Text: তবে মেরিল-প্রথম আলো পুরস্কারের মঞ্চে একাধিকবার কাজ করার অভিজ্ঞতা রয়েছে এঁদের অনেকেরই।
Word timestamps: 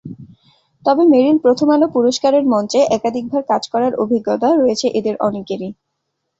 তবে 0.83 1.03
মেরিল-প্রথম 1.07 1.67
আলো 1.69 1.87
পুরস্কারের 1.95 2.43
মঞ্চে 2.45 2.79
একাধিকবার 2.91 3.41
কাজ 3.51 3.63
করার 3.73 3.93
অভিজ্ঞতা 4.03 4.49
রয়েছে 4.53 4.87
এঁদের 4.97 5.15
অনেকেরই। 5.27 5.69